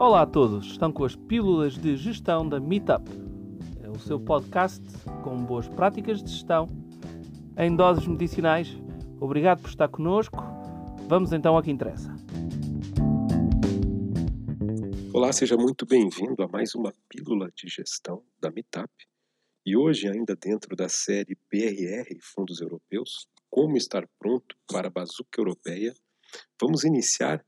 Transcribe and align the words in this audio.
Olá 0.00 0.22
a 0.22 0.26
todos, 0.26 0.64
estão 0.66 0.92
com 0.92 1.04
as 1.04 1.16
pílulas 1.16 1.74
de 1.74 1.96
gestão 1.96 2.48
da 2.48 2.60
Meetup. 2.60 3.10
É 3.82 3.90
o 3.90 3.98
seu 3.98 4.20
podcast 4.20 4.80
com 5.24 5.44
boas 5.44 5.66
práticas 5.66 6.22
de 6.22 6.30
gestão 6.30 6.68
em 7.58 7.74
doses 7.74 8.06
medicinais. 8.06 8.68
Obrigado 9.20 9.60
por 9.60 9.68
estar 9.68 9.88
conosco. 9.88 10.38
Vamos 11.08 11.32
então 11.32 11.56
ao 11.56 11.62
que 11.64 11.72
interessa. 11.72 12.14
Olá, 15.12 15.32
seja 15.32 15.56
muito 15.56 15.84
bem-vindo 15.84 16.44
a 16.44 16.46
mais 16.46 16.76
uma 16.76 16.94
pílula 17.08 17.50
de 17.56 17.66
gestão 17.68 18.22
da 18.40 18.52
Meetup. 18.52 18.88
E 19.66 19.76
hoje, 19.76 20.06
ainda 20.06 20.36
dentro 20.36 20.76
da 20.76 20.88
série 20.88 21.36
PRR 21.50 22.16
Fundos 22.22 22.60
Europeus, 22.60 23.26
como 23.50 23.76
estar 23.76 24.06
pronto 24.16 24.54
para 24.70 24.86
a 24.86 24.92
bazuca 24.92 25.40
europeia, 25.40 25.92
vamos 26.60 26.84
iniciar 26.84 27.44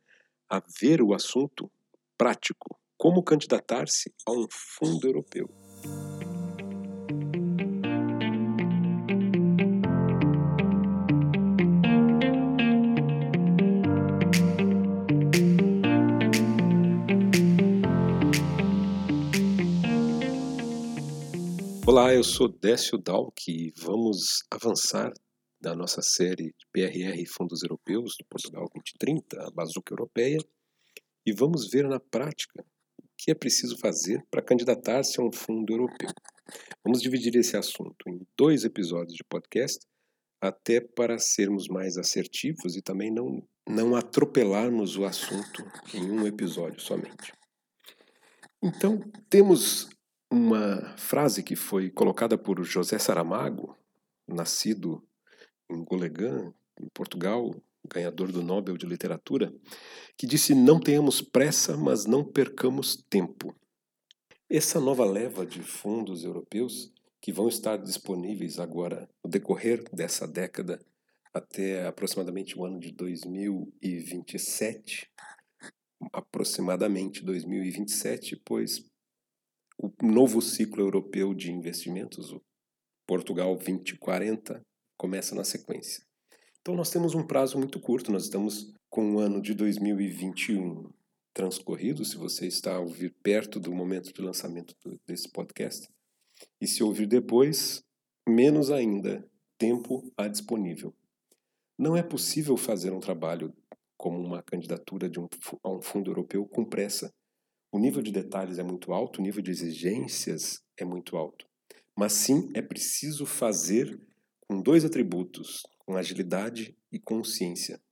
a 0.49 0.61
ver 0.81 1.01
o 1.01 1.15
assunto 1.15 1.71
prático, 2.21 2.79
como 2.99 3.23
candidatar-se 3.23 4.13
a 4.27 4.33
um 4.33 4.47
fundo 4.51 5.09
europeu. 5.09 5.49
Olá, 21.87 22.15
eu 22.15 22.23
sou 22.23 22.49
Décio 22.49 22.99
Dalk 22.99 23.51
e 23.51 23.73
vamos 23.81 24.45
avançar 24.51 25.11
na 25.63 25.75
nossa 25.75 26.03
série 26.03 26.55
PRR 26.71 27.25
Fundos 27.35 27.63
Europeus 27.63 28.15
do 28.19 28.27
Portugal 28.29 28.69
2030, 28.75 29.43
a 29.43 29.51
Bazuca 29.51 29.95
Europeia, 29.95 30.37
e 31.31 31.33
vamos 31.33 31.71
ver 31.71 31.89
na 31.89 32.01
prática 32.01 32.65
o 32.99 33.05
que 33.17 33.31
é 33.31 33.35
preciso 33.35 33.79
fazer 33.79 34.27
para 34.29 34.43
candidatar-se 34.43 35.21
a 35.21 35.25
um 35.25 35.31
fundo 35.31 35.73
europeu. 35.73 36.09
Vamos 36.83 37.01
dividir 37.01 37.37
esse 37.37 37.57
assunto 37.57 38.09
em 38.09 38.27
dois 38.37 38.65
episódios 38.65 39.15
de 39.15 39.23
podcast, 39.23 39.87
até 40.41 40.81
para 40.81 41.19
sermos 41.19 41.69
mais 41.69 41.97
assertivos 41.97 42.77
e 42.77 42.83
também 42.83 43.13
não, 43.13 43.47
não 43.69 43.95
atropelarmos 43.95 44.97
o 44.97 45.05
assunto 45.05 45.65
em 45.95 46.11
um 46.11 46.27
episódio 46.27 46.81
somente. 46.81 47.33
Então, 48.61 49.01
temos 49.29 49.89
uma 50.33 50.97
frase 50.97 51.45
que 51.45 51.55
foi 51.55 51.91
colocada 51.91 52.37
por 52.37 52.63
José 52.65 52.99
Saramago, 52.99 53.79
nascido 54.27 55.07
em 55.71 55.85
Golegan, 55.85 56.53
em 56.81 56.89
Portugal, 56.93 57.55
ganhador 57.93 58.33
do 58.33 58.43
Nobel 58.43 58.77
de 58.77 58.87
Literatura, 58.87 59.53
que 60.17 60.27
disse: 60.27 60.55
Não 60.55 60.81
tenhamos 60.81 61.21
pressa, 61.21 61.77
mas 61.77 62.07
não 62.07 62.25
percamos 62.25 62.97
tempo. 63.09 63.55
Essa 64.49 64.81
nova 64.81 65.05
leva 65.05 65.47
de 65.47 65.63
fundos 65.63 66.25
europeus, 66.25 66.93
que 67.21 67.33
vão 67.33 67.49
estar 67.49 67.77
disponíveis 67.77 68.59
agora 68.59 69.09
no 69.23 69.31
decorrer 69.31 69.85
dessa 69.93 70.27
década 70.27 70.81
até 71.33 71.87
aproximadamente 71.87 72.59
o 72.59 72.65
ano 72.65 72.81
de 72.81 72.91
2027, 72.93 75.09
aproximadamente 76.13 77.23
2027, 77.23 78.35
pois 78.45 78.85
o 79.79 79.93
novo 80.03 80.43
ciclo 80.43 80.83
europeu 80.83 81.33
de 81.33 81.53
investimentos, 81.53 82.33
o 82.33 82.43
Portugal 83.07 83.55
2040, 83.55 84.61
começa 84.99 85.33
na 85.35 85.45
sequência. 85.45 86.05
Então 86.61 86.75
nós 86.75 86.91
temos 86.91 87.15
um 87.15 87.27
prazo 87.27 87.59
muito 87.59 87.81
curto, 87.81 88.13
nós 88.13 88.25
estamos 88.25 88.75
com 88.89 89.15
o 89.15 89.19
ano 89.19 89.41
de 89.41 89.55
2021 89.55 90.91
transcorrido, 91.33 92.05
se 92.05 92.17
você 92.17 92.47
está 92.47 92.77
a 92.77 92.81
ouvir 92.81 93.15
perto 93.23 93.61
do 93.61 93.73
momento 93.73 94.13
de 94.13 94.21
lançamento 94.21 94.75
desse 95.07 95.29
podcast. 95.31 95.89
E 96.61 96.67
se 96.67 96.83
ouvir 96.83 97.07
depois, 97.07 97.83
menos 98.29 98.71
ainda 98.71 99.27
tempo 99.57 100.11
há 100.17 100.27
disponível. 100.29 100.95
Não 101.79 101.97
é 101.97 102.03
possível 102.03 102.57
fazer 102.57 102.93
um 102.93 103.01
trabalho 103.01 103.55
como 103.97 104.19
uma 104.19 104.43
candidatura 104.43 105.09
de 105.09 105.21
um, 105.21 105.29
a 105.63 105.71
um 105.71 105.81
fundo 105.81 106.11
europeu 106.11 106.47
com 106.47 106.65
pressa 106.65 107.11
o 107.73 107.79
nível 107.79 108.03
de 108.03 108.11
detalhes 108.11 108.59
é 108.59 108.63
muito 108.63 108.93
alto, 108.93 109.21
o 109.21 109.23
nível 109.23 109.43
de 109.43 109.51
exigências 109.51 110.61
é 110.77 110.85
muito 110.85 111.17
alto. 111.17 111.47
Mas 111.97 112.13
sim, 112.15 112.51
é 112.55 112.61
preciso 112.61 113.25
fazer 113.25 114.01
com 114.49 114.61
dois 114.61 114.85
atributos, 114.85 115.63
com 115.91 115.97
agilidade 115.97 116.77
e 116.93 117.01
consciência. 117.01 117.83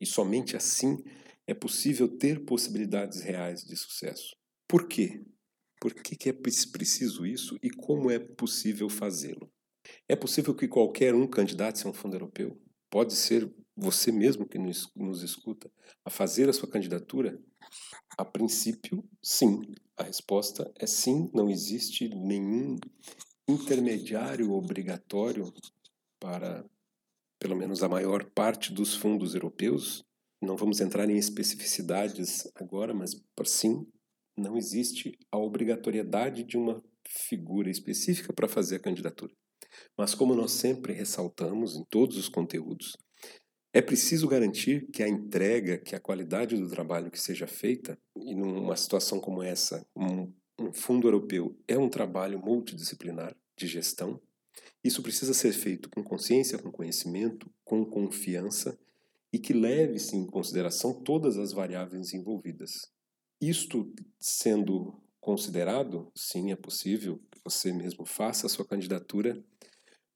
E 0.00 0.06
somente 0.06 0.56
assim 0.56 0.96
é 1.46 1.52
possível 1.52 2.08
ter 2.08 2.46
possibilidades 2.46 3.20
reais 3.20 3.62
de 3.62 3.76
sucesso. 3.76 4.34
Por 4.66 4.88
quê? 4.88 5.22
Por 5.78 5.92
que 5.92 6.30
é 6.30 6.32
preciso 6.32 7.26
isso 7.26 7.58
e 7.62 7.68
como 7.68 8.10
é 8.10 8.18
possível 8.18 8.88
fazê-lo? 8.88 9.52
É 10.08 10.16
possível 10.16 10.54
que 10.54 10.66
qualquer 10.66 11.14
um 11.14 11.26
candidate 11.26 11.86
a 11.86 11.90
um 11.90 11.92
fundo 11.92 12.16
europeu? 12.16 12.58
Pode 12.88 13.14
ser 13.14 13.52
você 13.76 14.10
mesmo 14.10 14.48
que 14.48 14.58
nos 14.58 15.22
escuta 15.22 15.70
a 16.06 16.08
fazer 16.08 16.48
a 16.48 16.54
sua 16.54 16.70
candidatura? 16.70 17.38
A 18.16 18.24
princípio, 18.24 19.06
sim. 19.22 19.60
A 19.94 20.04
resposta 20.04 20.72
é 20.76 20.86
sim, 20.86 21.30
não 21.34 21.50
existe 21.50 22.08
nenhum 22.08 22.78
intermediário 23.46 24.52
obrigatório 24.52 25.52
para, 26.18 26.64
pelo 27.42 27.56
menos, 27.56 27.82
a 27.82 27.88
maior 27.88 28.24
parte 28.24 28.72
dos 28.72 28.94
fundos 28.94 29.34
europeus. 29.34 30.04
Não 30.40 30.56
vamos 30.56 30.80
entrar 30.80 31.10
em 31.10 31.16
especificidades 31.16 32.48
agora, 32.54 32.94
mas 32.94 33.20
sim, 33.44 33.84
não 34.38 34.56
existe 34.56 35.18
a 35.28 35.38
obrigatoriedade 35.38 36.44
de 36.44 36.56
uma 36.56 36.80
figura 37.04 37.68
específica 37.68 38.32
para 38.32 38.46
fazer 38.46 38.76
a 38.76 38.80
candidatura. 38.80 39.34
Mas, 39.98 40.14
como 40.14 40.36
nós 40.36 40.52
sempre 40.52 40.92
ressaltamos 40.92 41.74
em 41.74 41.84
todos 41.90 42.16
os 42.16 42.28
conteúdos, 42.28 42.96
é 43.74 43.82
preciso 43.82 44.28
garantir 44.28 44.86
que 44.92 45.02
a 45.02 45.08
entrega, 45.08 45.78
que 45.78 45.96
a 45.96 46.00
qualidade 46.00 46.56
do 46.56 46.68
trabalho 46.68 47.10
que 47.10 47.20
seja 47.20 47.48
feita, 47.48 47.98
e 48.16 48.36
numa 48.36 48.76
situação 48.76 49.18
como 49.18 49.42
essa, 49.42 49.84
um, 49.96 50.32
um 50.60 50.72
fundo 50.72 51.08
europeu 51.08 51.58
é 51.66 51.76
um 51.76 51.88
trabalho 51.88 52.38
multidisciplinar 52.38 53.34
de 53.58 53.66
gestão, 53.66 54.20
isso 54.84 55.02
precisa 55.02 55.32
ser 55.32 55.52
feito 55.52 55.88
com 55.88 56.02
consciência, 56.02 56.58
com 56.58 56.70
conhecimento, 56.70 57.48
com 57.64 57.84
confiança 57.84 58.76
e 59.32 59.38
que 59.38 59.52
leve-se 59.52 60.16
em 60.16 60.26
consideração 60.26 60.92
todas 61.02 61.38
as 61.38 61.52
variáveis 61.52 62.12
envolvidas. 62.12 62.90
Isto 63.40 63.92
sendo 64.18 65.00
considerado, 65.20 66.10
sim, 66.14 66.50
é 66.50 66.56
possível 66.56 67.20
que 67.30 67.40
você 67.44 67.72
mesmo 67.72 68.04
faça 68.04 68.46
a 68.46 68.50
sua 68.50 68.66
candidatura 68.66 69.42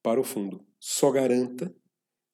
para 0.03 0.21
o 0.21 0.25
fundo. 0.25 0.65
Só 0.81 1.10
garanta 1.12 1.75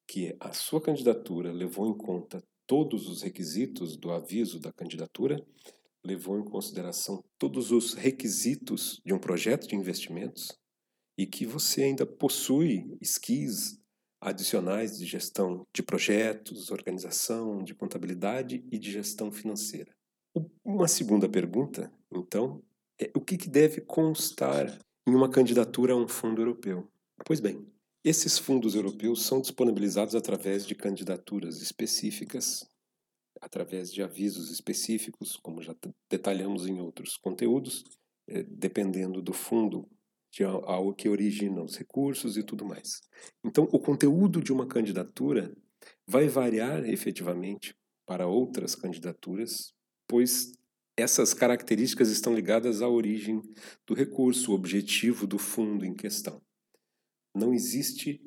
que 0.07 0.35
a 0.39 0.51
sua 0.53 0.81
candidatura 0.81 1.51
levou 1.51 1.87
em 1.87 1.97
conta 1.97 2.43
todos 2.65 3.07
os 3.07 3.21
requisitos 3.21 3.95
do 3.95 4.11
aviso 4.11 4.59
da 4.59 4.73
candidatura, 4.73 5.43
levou 6.03 6.39
em 6.39 6.43
consideração 6.43 7.23
todos 7.37 7.71
os 7.71 7.93
requisitos 7.93 8.99
de 9.05 9.13
um 9.13 9.19
projeto 9.19 9.67
de 9.67 9.75
investimentos 9.75 10.47
e 11.17 11.25
que 11.25 11.45
você 11.45 11.83
ainda 11.83 12.05
possui 12.05 12.97
skills 13.01 13.79
adicionais 14.19 14.97
de 14.97 15.05
gestão 15.05 15.67
de 15.73 15.83
projetos, 15.83 16.71
organização, 16.71 17.63
de 17.63 17.75
contabilidade 17.75 18.63
e 18.71 18.79
de 18.79 18.91
gestão 18.91 19.31
financeira. 19.31 19.93
Uma 20.63 20.87
segunda 20.87 21.29
pergunta, 21.29 21.91
então, 22.11 22.63
é 22.99 23.11
o 23.15 23.21
que 23.21 23.37
deve 23.49 23.81
constar 23.81 24.79
em 25.05 25.13
uma 25.13 25.29
candidatura 25.29 25.93
a 25.93 25.97
um 25.97 26.07
fundo 26.07 26.41
europeu? 26.41 26.87
Pois 27.25 27.39
bem, 27.39 27.67
esses 28.03 28.37
fundos 28.37 28.75
europeus 28.75 29.23
são 29.25 29.39
disponibilizados 29.39 30.15
através 30.15 30.65
de 30.65 30.75
candidaturas 30.75 31.61
específicas, 31.61 32.67
através 33.41 33.91
de 33.91 34.01
avisos 34.01 34.49
específicos, 34.51 35.37
como 35.37 35.61
já 35.61 35.75
detalhamos 36.09 36.65
em 36.65 36.79
outros 36.79 37.17
conteúdos, 37.17 37.83
eh, 38.27 38.43
dependendo 38.43 39.21
do 39.21 39.33
fundo, 39.33 39.87
de 40.33 40.43
algo 40.43 40.93
que 40.93 41.07
origina 41.07 41.63
os 41.63 41.77
recursos 41.77 42.35
e 42.35 42.43
tudo 42.43 42.65
mais. 42.65 43.01
Então, 43.45 43.65
o 43.71 43.79
conteúdo 43.79 44.41
de 44.41 44.51
uma 44.51 44.67
candidatura 44.67 45.55
vai 46.07 46.27
variar 46.27 46.83
efetivamente 46.89 47.75
para 48.05 48.27
outras 48.27 48.73
candidaturas, 48.73 49.73
pois 50.07 50.51
essas 50.97 51.33
características 51.33 52.09
estão 52.09 52.33
ligadas 52.33 52.81
à 52.81 52.89
origem 52.89 53.41
do 53.85 53.93
recurso, 53.93 54.51
o 54.51 54.55
objetivo 54.55 55.25
do 55.25 55.37
fundo 55.37 55.85
em 55.85 55.93
questão 55.93 56.41
não 57.35 57.53
existe 57.53 58.21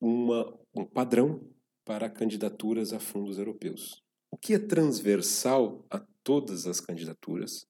uma, 0.00 0.58
um 0.74 0.84
padrão 0.84 1.46
para 1.84 2.10
candidaturas 2.10 2.92
a 2.92 2.98
fundos 2.98 3.38
europeus. 3.38 4.02
O 4.30 4.36
que 4.36 4.54
é 4.54 4.58
transversal 4.58 5.86
a 5.88 6.04
todas 6.24 6.66
as 6.66 6.80
candidaturas 6.80 7.66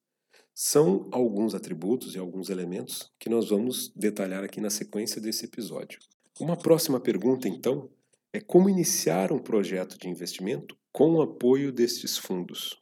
são 0.55 1.09
alguns 1.11 1.53
atributos 1.53 2.15
e 2.15 2.19
alguns 2.19 2.49
elementos 2.49 3.13
que 3.19 3.29
nós 3.29 3.49
vamos 3.49 3.93
detalhar 3.97 4.45
aqui 4.45 4.61
na 4.61 4.71
sequência 4.71 5.21
desse 5.21 5.47
episódio. 5.47 5.99
Uma 6.39 6.57
próxima 6.57 7.01
pergunta, 7.01 7.49
então, 7.49 7.91
é 8.33 8.41
como 8.41 8.69
iniciar 8.69 9.33
um 9.33 9.39
projeto 9.39 9.99
de 9.99 10.09
investimento 10.09 10.77
com 10.93 11.15
o 11.15 11.23
apoio 11.23 11.73
destes 11.73 12.17
fundos. 12.17 12.81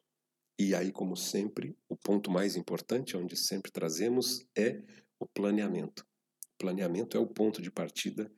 E 0.58 0.74
aí, 0.74 0.92
como 0.92 1.16
sempre, 1.16 1.74
o 1.88 1.96
ponto 1.96 2.30
mais 2.30 2.56
importante, 2.56 3.16
onde 3.16 3.36
sempre 3.36 3.72
trazemos, 3.72 4.46
é 4.56 4.82
o 5.18 5.26
planeamento. 5.26 6.06
Planeamento 6.58 7.16
é 7.16 7.20
o 7.20 7.26
ponto 7.26 7.60
de 7.62 7.70
partida 7.70 8.30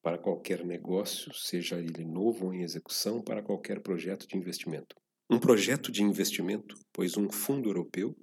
para 0.00 0.16
qualquer 0.16 0.64
negócio, 0.64 1.34
seja 1.34 1.80
ele 1.80 2.04
novo 2.04 2.46
ou 2.46 2.54
em 2.54 2.62
execução, 2.62 3.20
para 3.20 3.42
qualquer 3.42 3.80
projeto 3.80 4.26
de 4.28 4.36
investimento. 4.36 4.94
Um 5.28 5.40
projeto 5.40 5.90
de 5.90 6.04
investimento, 6.04 6.78
pois 6.92 7.16
um 7.16 7.28
fundo 7.28 7.68
europeu, 7.68 8.16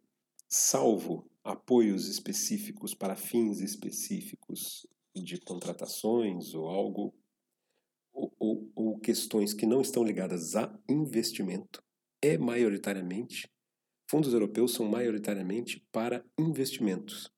salvo 0.55 1.27
apoios 1.43 2.07
específicos 2.07 2.93
para 2.93 3.15
fins 3.15 3.59
específicos 3.59 4.85
de 5.15 5.39
contratações 5.39 6.53
ou 6.53 6.67
algo, 6.67 7.11
ou, 8.13 8.31
ou, 8.37 8.71
ou 8.75 8.99
questões 8.99 9.51
que 9.51 9.65
não 9.65 9.81
estão 9.81 10.03
ligadas 10.03 10.55
a 10.55 10.71
investimento, 10.87 11.83
é 12.21 12.37
maioritariamente, 12.37 13.49
fundos 14.07 14.31
europeus 14.31 14.75
são 14.75 14.87
maioritariamente 14.87 15.83
para 15.91 16.23
investimentos. 16.37 17.31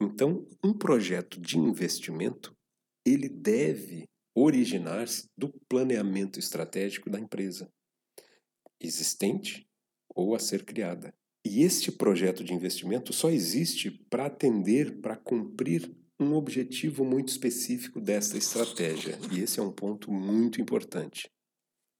Então, 0.00 0.46
um 0.64 0.72
projeto 0.72 1.40
de 1.40 1.58
investimento, 1.58 2.56
ele 3.04 3.28
deve 3.28 4.08
originar-se 4.32 5.28
do 5.36 5.52
planeamento 5.68 6.38
estratégico 6.38 7.10
da 7.10 7.18
empresa 7.18 7.68
existente 8.80 9.68
ou 10.14 10.36
a 10.36 10.38
ser 10.38 10.64
criada. 10.64 11.12
E 11.44 11.62
este 11.62 11.92
projeto 11.92 12.42
de 12.42 12.54
investimento 12.54 13.12
só 13.12 13.28
existe 13.28 13.90
para 13.90 14.26
atender, 14.26 15.00
para 15.00 15.16
cumprir 15.16 15.94
um 16.18 16.34
objetivo 16.34 17.04
muito 17.04 17.28
específico 17.28 18.00
desta 18.00 18.38
estratégia. 18.38 19.18
E 19.30 19.40
esse 19.40 19.60
é 19.60 19.62
um 19.62 19.70
ponto 19.70 20.10
muito 20.10 20.60
importante. 20.60 21.30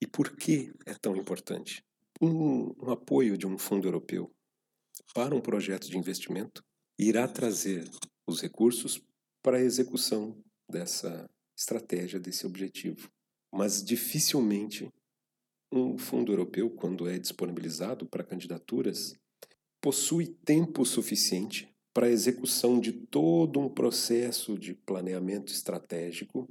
E 0.00 0.06
por 0.06 0.34
que 0.34 0.72
é 0.86 0.94
tão 0.94 1.14
importante? 1.14 1.84
Um, 2.20 2.72
um 2.82 2.90
apoio 2.90 3.36
de 3.36 3.46
um 3.46 3.58
fundo 3.58 3.86
europeu 3.86 4.30
para 5.14 5.34
um 5.34 5.40
projeto 5.40 5.90
de 5.90 5.98
investimento 5.98 6.64
irá 6.98 7.28
trazer 7.28 7.88
os 8.26 8.40
recursos 8.40 9.02
para 9.42 9.58
a 9.58 9.62
execução 9.62 10.42
dessa 10.70 11.28
estratégia, 11.56 12.18
desse 12.18 12.46
objetivo. 12.46 13.10
Mas 13.52 13.84
dificilmente 13.84 14.88
um 15.70 15.98
fundo 15.98 16.32
europeu, 16.32 16.70
quando 16.70 17.08
é 17.08 17.18
disponibilizado 17.18 18.06
para 18.06 18.24
candidaturas, 18.24 19.14
possui 19.84 20.28
tempo 20.28 20.82
suficiente 20.86 21.68
para 21.92 22.06
a 22.06 22.10
execução 22.10 22.80
de 22.80 22.90
todo 22.90 23.60
um 23.60 23.68
processo 23.68 24.58
de 24.58 24.72
planeamento 24.72 25.52
estratégico 25.52 26.48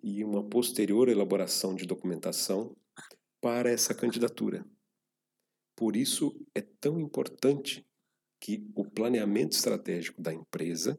e 0.00 0.22
uma 0.22 0.44
posterior 0.44 1.08
elaboração 1.08 1.74
de 1.74 1.84
documentação 1.84 2.72
para 3.40 3.68
essa 3.68 3.92
candidatura. 3.92 4.64
Por 5.74 5.96
isso 5.96 6.40
é 6.54 6.60
tão 6.60 7.00
importante 7.00 7.84
que 8.38 8.64
o 8.76 8.84
planeamento 8.84 9.56
estratégico 9.56 10.22
da 10.22 10.32
empresa 10.32 10.96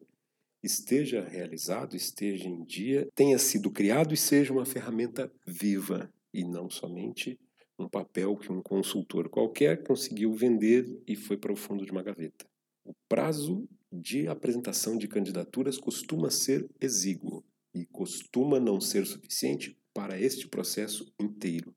esteja 0.61 1.25
realizado, 1.25 1.95
esteja 1.95 2.49
em 2.49 2.61
dia, 2.65 3.07
tenha 3.15 3.39
sido 3.39 3.71
criado 3.71 4.13
e 4.13 4.17
seja 4.17 4.51
uma 4.51 4.65
ferramenta 4.65 5.31
viva 5.45 6.13
e 6.33 6.43
não 6.43 6.69
somente 6.69 7.39
um 7.77 7.87
papel 7.87 8.35
que 8.35 8.51
um 8.51 8.61
consultor 8.61 9.29
qualquer 9.29 9.83
conseguiu 9.83 10.33
vender 10.33 11.01
e 11.07 11.15
foi 11.15 11.37
para 11.37 11.53
o 11.53 11.55
fundo 11.55 11.85
de 11.85 11.91
uma 11.91 12.01
gaveta. 12.01 12.45
O 12.83 12.93
prazo 13.07 13.67
de 13.91 14.27
apresentação 14.27 14.97
de 14.97 15.07
candidaturas 15.07 15.77
costuma 15.77 16.29
ser 16.29 16.67
exíguo 16.81 17.43
e 17.73 17.85
costuma 17.85 18.59
não 18.59 18.81
ser 18.81 19.05
suficiente 19.05 19.77
para 19.93 20.19
este 20.19 20.47
processo 20.47 21.11
inteiro. 21.19 21.75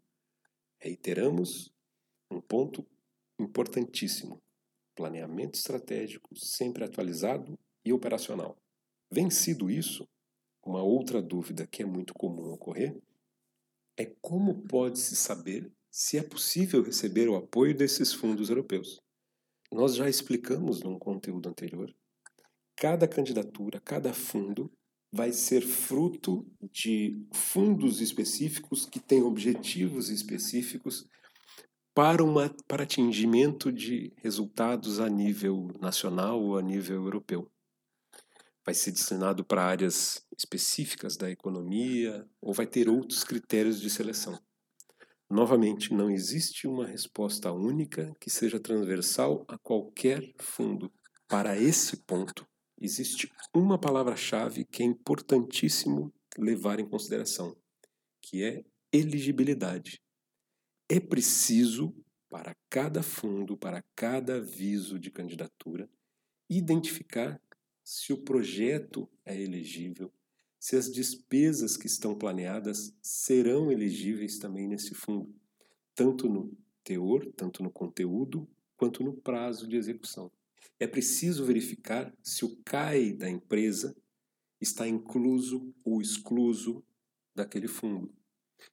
Reiteramos 0.79 1.73
um 2.31 2.41
ponto 2.41 2.87
importantíssimo: 3.39 4.43
planeamento 4.95 5.59
estratégico 5.59 6.35
sempre 6.37 6.85
atualizado 6.85 7.59
e 7.85 7.93
operacional. 7.93 8.57
Vencido 9.11 9.71
isso, 9.71 10.09
uma 10.65 10.83
outra 10.83 11.21
dúvida 11.21 11.67
que 11.67 11.83
é 11.83 11.87
muito 11.87 12.15
comum 12.15 12.53
ocorrer 12.53 12.97
é 13.97 14.07
como 14.21 14.63
pode-se 14.63 15.17
saber 15.17 15.71
se 15.91 16.19
é 16.19 16.23
possível 16.23 16.83
receber 16.83 17.29
o 17.29 17.37
apoio 17.37 17.77
desses 17.77 18.13
fundos 18.13 18.49
europeus. 18.49 19.01
Nós 19.73 19.95
já 19.95 20.09
explicamos 20.09 20.83
num 20.83 20.99
conteúdo 20.99 21.49
anterior. 21.49 21.93
Cada 22.77 23.09
candidatura, 23.09 23.81
cada 23.81 24.13
fundo 24.13 24.71
vai 25.13 25.33
ser 25.33 25.63
fruto 25.63 26.47
de 26.73 27.27
fundos 27.33 28.01
específicos 28.01 28.87
que 28.87 29.01
têm 29.01 29.23
objetivos 29.23 30.09
específicos 30.09 31.07
para, 31.93 32.23
uma, 32.23 32.55
para 32.69 32.85
atingimento 32.85 33.73
de 33.73 34.13
resultados 34.19 35.01
a 35.01 35.09
nível 35.09 35.69
nacional 35.81 36.41
ou 36.41 36.57
a 36.57 36.63
nível 36.63 37.05
europeu. 37.05 37.51
Vai 38.65 38.75
ser 38.75 38.93
destinado 38.93 39.45
para 39.45 39.65
áreas 39.65 40.25
específicas 40.37 41.17
da 41.17 41.31
economia 41.31 42.27
ou 42.41 42.53
vai 42.55 42.67
ter 42.67 42.89
outros 42.89 43.25
critérios 43.25 43.81
de 43.81 43.91
seleção. 43.91 44.39
Novamente, 45.31 45.95
não 45.95 46.11
existe 46.11 46.67
uma 46.67 46.85
resposta 46.85 47.53
única 47.53 48.13
que 48.21 48.29
seja 48.29 48.59
transversal 48.59 49.45
a 49.47 49.57
qualquer 49.57 50.35
fundo. 50.41 50.93
Para 51.29 51.57
esse 51.57 51.99
ponto, 51.99 52.45
existe 52.81 53.31
uma 53.55 53.79
palavra-chave 53.79 54.65
que 54.65 54.83
é 54.83 54.87
importantíssimo 54.87 56.13
levar 56.37 56.81
em 56.81 56.89
consideração, 56.89 57.57
que 58.21 58.43
é 58.43 58.65
elegibilidade. 58.93 60.03
É 60.89 60.99
preciso, 60.99 61.95
para 62.29 62.53
cada 62.69 63.01
fundo, 63.01 63.57
para 63.57 63.85
cada 63.95 64.39
aviso 64.39 64.99
de 64.99 65.13
candidatura, 65.13 65.89
identificar 66.49 67.41
se 67.85 68.13
o 68.13 68.25
projeto 68.25 69.09
é 69.25 69.41
elegível, 69.41 70.13
se 70.61 70.77
as 70.77 70.93
despesas 70.93 71.75
que 71.75 71.87
estão 71.87 72.15
planeadas 72.15 72.95
serão 73.01 73.73
elegíveis 73.73 74.39
também 74.39 74.69
nesse 74.69 74.95
fundo, 74.95 75.35
tanto 75.95 76.29
no 76.29 76.55
teor, 76.85 77.25
tanto 77.35 77.63
no 77.63 77.71
conteúdo, 77.71 78.47
quanto 78.77 79.03
no 79.03 79.15
prazo 79.15 79.67
de 79.67 79.77
execução. 79.77 80.31
É 80.79 80.87
preciso 80.87 81.47
verificar 81.47 82.15
se 82.23 82.45
o 82.45 82.57
CAI 82.63 83.13
da 83.15 83.29
empresa 83.29 83.97
está 84.61 84.87
incluso 84.87 85.75
ou 85.83 86.03
excluso 86.03 86.85
daquele 87.35 87.67
fundo. 87.67 88.13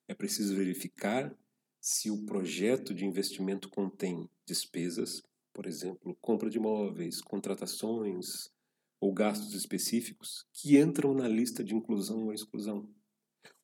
É 0.09 0.13
preciso 0.13 0.55
verificar 0.55 1.33
se 1.79 2.11
o 2.11 2.25
projeto 2.25 2.93
de 2.93 3.05
investimento 3.05 3.69
contém 3.69 4.29
despesas, 4.45 5.23
por 5.53 5.65
exemplo, 5.65 6.17
compra 6.19 6.49
de 6.49 6.57
imóveis, 6.57 7.21
contratações, 7.21 8.51
ou 8.99 9.13
gastos 9.13 9.53
específicos 9.53 10.45
que 10.53 10.77
entram 10.77 11.13
na 11.13 11.27
lista 11.27 11.63
de 11.63 11.75
inclusão 11.75 12.25
ou 12.25 12.33
exclusão. 12.33 12.89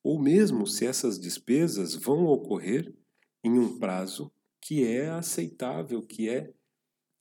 Ou 0.02 0.20
mesmo 0.20 0.66
se 0.66 0.86
essas 0.86 1.18
despesas 1.18 1.94
vão 1.94 2.26
ocorrer 2.26 2.94
em 3.42 3.58
um 3.58 3.78
prazo 3.78 4.32
que 4.60 4.84
é 4.84 5.08
aceitável, 5.08 6.02
que 6.02 6.28
é 6.28 6.54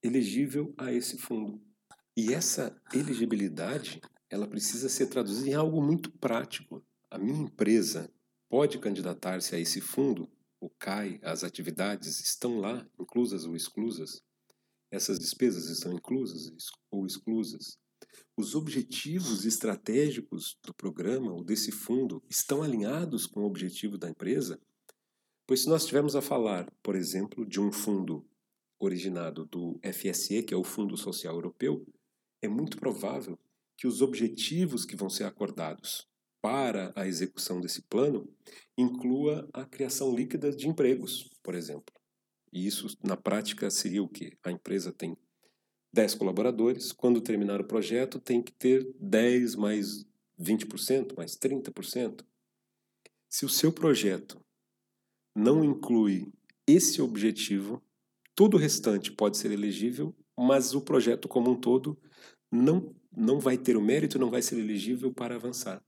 elegível 0.02 0.74
a 0.78 0.92
esse 0.92 1.18
fundo. 1.18 1.62
E 2.16 2.34
essa 2.34 2.80
elegibilidade, 2.94 4.02
ela 4.30 4.48
precisa 4.48 4.88
ser 4.88 5.08
traduzida 5.08 5.50
em 5.50 5.54
algo 5.54 5.82
muito 5.82 6.12
prático. 6.12 6.86
A 7.10 7.18
minha 7.18 7.44
empresa 7.44 8.12
pode 8.50 8.78
candidatar-se 8.80 9.56
a 9.56 9.60
esse 9.60 9.82
fundo, 9.82 10.30
o 10.60 10.70
CAI, 10.70 11.20
as 11.24 11.44
atividades 11.44 12.20
estão 12.20 12.60
lá, 12.60 12.88
inclusas 13.00 13.46
ou 13.46 13.56
exclusas? 13.56 14.22
Essas 14.92 15.20
despesas 15.20 15.70
estão 15.70 15.92
inclusas 15.92 16.52
ou 16.92 17.06
exclusas? 17.06 17.80
Os 18.38 18.56
objetivos 18.56 19.46
estratégicos 19.46 20.58
do 20.64 20.74
programa 20.74 21.32
ou 21.32 21.44
desse 21.44 21.72
fundo 21.72 22.24
estão 22.30 22.64
alinhados 22.64 23.26
com 23.26 23.42
o 23.42 23.46
objetivo 23.46 23.98
da 23.98 24.10
empresa? 24.10 24.60
Pois 25.46 25.62
se 25.62 25.70
nós 25.70 25.82
estivermos 25.82 26.16
a 26.16 26.22
falar, 26.22 26.72
por 26.82 26.96
exemplo, 26.96 27.46
de 27.46 27.60
um 27.60 27.72
fundo 27.72 28.26
originado 28.80 29.46
do 29.46 29.80
FSE, 29.84 30.44
que 30.44 30.54
é 30.54 30.58
o 30.58 30.64
Fundo 30.64 30.98
Social 30.98 31.36
Europeu, 31.36 31.86
é 32.42 32.48
muito 32.48 32.78
provável 32.78 33.38
que 33.78 33.88
os 33.88 34.02
objetivos 34.02 34.86
que 34.86 34.96
vão 34.96 35.10
ser 35.10 35.24
acordados 35.24 36.08
para 36.42 36.92
a 36.96 37.08
execução 37.08 37.62
desse 37.62 37.82
plano 37.84 38.30
inclua 38.78 39.48
a 39.54 39.66
criação 39.66 40.14
líquida 40.14 40.52
de 40.52 40.68
empregos, 40.68 41.30
por 41.42 41.56
exemplo. 41.56 41.94
E 42.52 42.68
isso, 42.68 42.88
na 43.04 43.16
prática, 43.16 43.70
seria 43.72 44.04
o 44.04 44.10
quê? 44.10 44.38
A 44.44 44.52
empresa 44.52 44.92
tem 44.92 45.18
10 45.94 46.16
colaboradores, 46.16 46.92
quando 46.92 47.22
terminar 47.22 47.62
o 47.62 47.66
projeto, 47.66 48.20
tem 48.20 48.42
que 48.42 48.52
ter 48.52 48.94
10 49.00 49.56
mais 49.56 50.06
20%, 50.40 51.16
mais 51.16 51.38
30%. 51.38 52.26
Se 53.30 53.46
o 53.46 53.50
seu 53.50 53.72
projeto 53.72 54.42
não 55.36 55.64
inclui 55.64 56.32
esse 56.68 57.02
objetivo, 57.02 57.82
todo 58.36 58.56
o 58.56 58.60
restante 58.60 59.12
pode 59.12 59.38
ser 59.38 59.52
elegível, 59.52 60.16
mas 60.38 60.74
o 60.74 60.82
projeto 60.82 61.28
como 61.28 61.52
um 61.52 61.60
todo 61.60 61.98
não, 62.52 62.96
não 63.16 63.40
vai 63.40 63.58
ter 63.58 63.78
o 63.78 63.82
mérito, 63.82 64.18
não 64.18 64.32
vai 64.32 64.42
ser 64.42 64.58
elegível 64.58 65.14
para 65.14 65.36
avançar. 65.36 65.84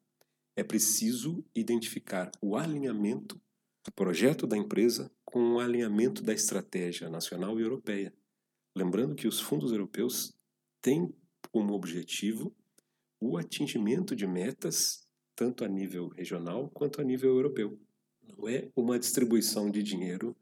É 0.55 0.63
preciso 0.63 1.43
identificar 1.55 2.31
o 2.41 2.55
alinhamento 2.55 3.39
o 3.87 3.91
projeto 3.91 4.47
da 4.47 4.57
empresa 4.57 5.11
com 5.23 5.53
o 5.53 5.59
alinhamento 5.59 6.23
da 6.23 6.33
estratégia 6.33 7.09
nacional 7.09 7.59
e 7.59 7.63
europeia. 7.63 8.13
Lembrando 8.75 9.15
que 9.15 9.27
os 9.27 9.39
fundos 9.39 9.71
europeus 9.71 10.35
têm 10.81 11.13
como 11.51 11.73
objetivo 11.73 12.53
o 13.19 13.37
atingimento 13.37 14.15
de 14.15 14.27
metas 14.27 15.07
tanto 15.35 15.63
a 15.63 15.67
nível 15.67 16.07
regional 16.09 16.69
quanto 16.69 17.01
a 17.01 17.03
nível 17.03 17.31
europeu. 17.35 17.79
Não 18.21 18.47
é 18.47 18.69
uma 18.75 18.99
distribuição 18.99 19.69
de 19.69 19.81
dinheiro 19.83 20.35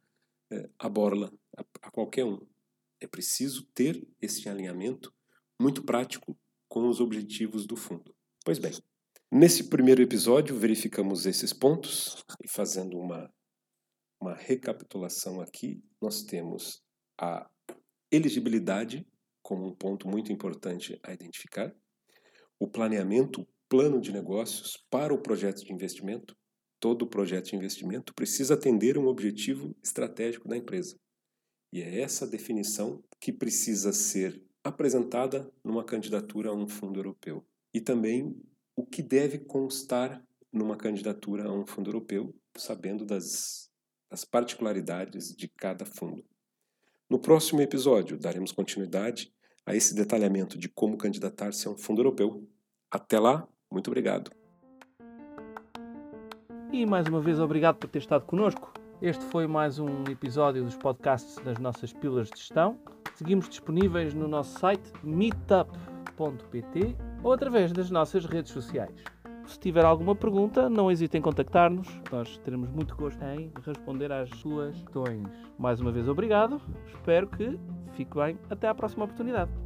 é, 0.52 0.70
a 0.78 0.90
borla 0.90 1.32
a, 1.58 1.62
a 1.82 1.92
qualquer 1.92 2.26
um. 2.26 2.40
É 3.00 3.08
preciso 3.08 3.66
ter 3.74 4.08
esse 4.22 4.48
alinhamento 4.48 5.14
muito 5.60 5.84
prático 5.84 6.38
com 6.68 6.88
os 6.88 7.00
objetivos 7.00 7.66
do 7.66 7.76
fundo. 7.76 8.16
Pois 8.46 8.60
bem, 8.60 8.74
nesse 9.32 9.66
primeiro 9.66 10.02
episódio 10.02 10.58
verificamos 10.58 11.26
esses 11.26 11.54
pontos 11.54 12.24
e 12.44 12.48
fazendo 12.48 12.98
uma, 12.98 13.32
uma 14.20 14.34
recapitulação 14.34 15.42
aqui, 15.42 15.84
nós 16.02 16.24
temos 16.24 16.82
a 17.20 17.50
elegibilidade 18.16 19.06
como 19.42 19.68
um 19.68 19.76
ponto 19.76 20.08
muito 20.08 20.32
importante 20.32 20.98
a 21.04 21.12
identificar, 21.12 21.76
o 22.60 22.68
planeamento, 22.68 23.46
plano 23.68 24.00
de 24.00 24.14
negócios 24.14 24.78
para 24.90 25.14
o 25.14 25.18
projeto 25.18 25.66
de 25.66 25.74
investimento. 25.74 26.38
Todo 26.80 27.08
projeto 27.08 27.50
de 27.50 27.56
investimento 27.56 28.14
precisa 28.14 28.54
atender 28.54 28.98
um 28.98 29.08
objetivo 29.08 29.76
estratégico 29.84 30.48
da 30.48 30.56
empresa. 30.56 30.98
E 31.74 31.82
é 31.82 32.02
essa 32.02 32.28
definição 32.28 33.04
que 33.20 33.34
precisa 33.34 33.92
ser 33.92 34.42
apresentada 34.64 35.52
numa 35.64 35.84
candidatura 35.84 36.52
a 36.52 36.54
um 36.54 36.68
fundo 36.68 37.00
europeu. 37.00 37.46
E 37.74 37.82
também 37.82 38.40
o 38.76 38.86
que 38.86 39.02
deve 39.02 39.40
constar 39.40 40.24
numa 40.52 40.78
candidatura 40.78 41.46
a 41.46 41.52
um 41.52 41.66
fundo 41.66 41.90
europeu, 41.90 42.34
sabendo 42.56 43.04
das, 43.06 43.72
das 44.10 44.24
particularidades 44.24 45.36
de 45.36 45.48
cada 45.48 45.84
fundo. 45.84 46.24
No 47.10 47.20
próximo 47.20 47.62
episódio, 47.62 48.18
daremos 48.18 48.52
continuidade 48.52 49.32
a 49.66 49.76
esse 49.76 49.96
detalhamento 49.96 50.58
de 50.58 50.68
como 50.70 50.98
candidatar-se 50.98 51.68
a 51.68 51.72
um 51.72 51.78
fundo 51.78 52.02
europeu. 52.02 52.48
Até 52.90 53.20
lá, 53.20 53.48
muito 53.72 53.88
obrigado. 53.88 54.32
E 56.72 56.86
mais 56.86 57.08
uma 57.08 57.22
vez, 57.22 57.40
obrigado 57.40 57.78
por 57.78 57.90
ter 57.90 58.00
estado 58.00 58.26
connosco. 58.26 58.74
Este 59.02 59.24
foi 59.26 59.48
mais 59.48 59.80
um 59.80 60.04
episódio 60.10 60.64
dos 60.64 60.76
podcasts 60.76 61.38
das 61.44 61.60
nossas 61.60 61.94
pílulas 61.94 62.30
de 62.30 62.40
gestão. 62.40 62.80
Seguimos 63.16 63.48
disponíveis 63.48 64.14
no 64.14 64.28
nosso 64.28 64.58
site 64.60 64.92
meetup.pt 65.04 66.96
ou 67.22 67.32
através 67.32 67.72
das 67.72 67.92
nossas 67.92 68.26
redes 68.26 68.52
sociais. 68.52 69.04
Se 69.46 69.60
tiver 69.60 69.86
alguma 69.86 70.16
pergunta, 70.16 70.70
não 70.70 70.92
hesite 70.92 71.18
em 71.18 71.22
contactar-nos. 71.22 71.88
Nós 72.12 72.38
teremos 72.40 72.70
muito 72.70 72.96
gosto 72.96 73.22
em 73.24 73.52
responder 73.66 74.12
às 74.12 74.30
suas 74.40 74.76
questões. 74.76 75.28
Mais 75.58 75.80
uma 75.80 75.92
vez, 75.92 76.08
obrigado. 76.08 76.62
Espero 76.88 77.28
que 77.28 77.60
fique 77.94 78.16
bem. 78.16 78.38
Até 78.50 78.68
à 78.68 78.76
próxima 78.76 79.06
oportunidade. 79.06 79.63